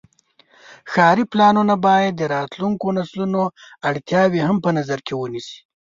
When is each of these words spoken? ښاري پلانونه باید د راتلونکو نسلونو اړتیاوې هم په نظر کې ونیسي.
ښاري 0.91 1.23
پلانونه 1.31 1.75
باید 1.87 2.13
د 2.17 2.21
راتلونکو 2.35 2.85
نسلونو 2.97 3.41
اړتیاوې 3.89 4.41
هم 4.47 4.57
په 4.63 4.69
نظر 4.77 4.99
کې 5.05 5.13
ونیسي. 5.17 5.59